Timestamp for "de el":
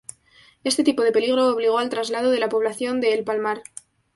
3.01-3.23